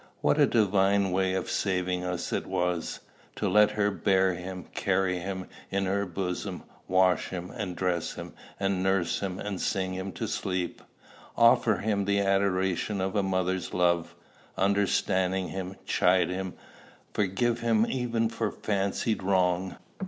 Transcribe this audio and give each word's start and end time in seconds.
What 0.21 0.39
a 0.39 0.47
divine 0.47 1.11
way 1.11 1.35
of 1.35 1.47
saving 1.47 2.03
us 2.03 2.33
it 2.33 2.47
was, 2.47 3.01
to 3.35 3.47
let 3.47 3.69
her 3.73 3.91
bear 3.91 4.33
him, 4.33 4.65
carry 4.73 5.19
him 5.19 5.45
in 5.69 5.85
her 5.85 6.07
bosom, 6.07 6.63
wash 6.87 7.27
him 7.29 7.51
and 7.51 7.75
dress 7.75 8.15
him 8.15 8.33
and 8.59 8.81
nurse 8.81 9.19
him 9.19 9.37
and 9.39 9.61
sing 9.61 9.93
him 9.93 10.11
to 10.13 10.27
sleep, 10.27 10.81
offer 11.37 11.75
him 11.77 12.05
the 12.05 12.19
adoration 12.19 12.99
of 12.99 13.13
mother's 13.23 13.75
love, 13.75 14.15
misunderstand 14.57 15.35
him, 15.35 15.75
chide 15.85 16.31
him, 16.31 16.55
forgive 17.13 17.59
him 17.59 17.85
even 17.87 18.27
for 18.27 18.51
fancied 18.51 19.21
wrong! 19.21 19.75